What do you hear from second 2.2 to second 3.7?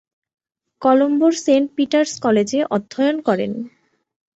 কলেজে অধ্যয়ন করেন।